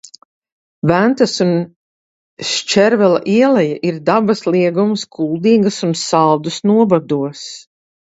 Ventas 0.91 1.33
un 1.43 1.51
Šķerveļa 2.51 3.19
ieleja 3.33 3.75
ir 3.89 3.99
dabas 4.07 4.41
liegums 4.55 5.03
Kuldīgas 5.19 5.77
un 5.89 5.93
Saldus 6.05 6.59
novados. 6.73 7.45